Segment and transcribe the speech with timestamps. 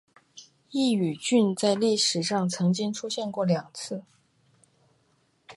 [0.71, 4.01] 刈羽郡在历史上曾经出现过两次。